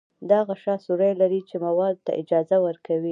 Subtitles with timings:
[0.29, 3.09] دا غشا سوري لري چې موادو ته اجازه ورکوي.